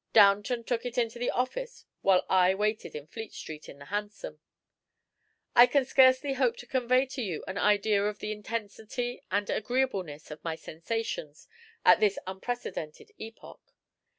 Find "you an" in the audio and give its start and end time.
7.21-7.59